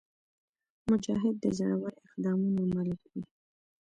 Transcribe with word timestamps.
مجاهد 0.89 1.35
د 1.43 1.45
زړور 1.57 1.93
اقدامونو 2.05 2.61
مالک 2.73 3.01
وي. 3.11 3.23